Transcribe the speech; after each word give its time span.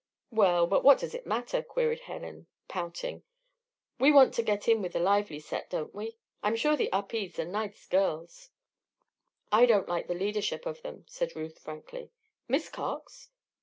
"Well 0.31 0.65
but 0.65 0.83
what 0.83 0.97
does 0.97 1.13
it 1.13 1.27
matter?" 1.27 1.61
queried 1.61 1.99
Helen, 1.99 2.47
pouting. 2.67 3.21
"We 3.99 4.11
want 4.11 4.33
to 4.33 4.41
get 4.41 4.67
in 4.67 4.81
with 4.81 4.95
a 4.95 4.99
lively 4.99 5.39
set; 5.39 5.69
don't 5.69 5.93
we? 5.93 6.17
I'm 6.41 6.55
sure 6.55 6.75
the 6.75 6.89
Upedes 6.91 7.37
are 7.37 7.45
nice 7.45 7.85
girls." 7.85 8.49
"I 9.51 9.67
don't 9.67 9.87
like 9.87 10.07
the 10.07 10.15
leadership 10.15 10.65
of 10.65 10.81
them," 10.81 11.05
said 11.07 11.35
Ruth, 11.35 11.59
frankly. 11.59 12.09
"Miss 12.47 12.67
Cox?" 12.67 13.29